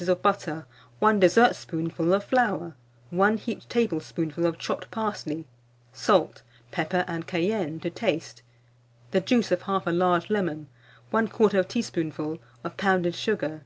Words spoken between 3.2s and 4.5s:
heaped tablespoonful